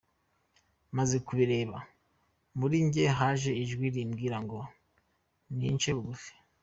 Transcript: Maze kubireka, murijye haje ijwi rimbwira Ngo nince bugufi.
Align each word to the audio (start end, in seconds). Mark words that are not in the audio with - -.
Maze 0.97 1.15
kubireka, 1.27 1.77
murijye 2.57 3.05
haje 3.17 3.51
ijwi 3.63 3.85
rimbwira 3.95 4.37
Ngo 4.43 4.59
nince 5.57 5.89
bugufi. 5.95 6.31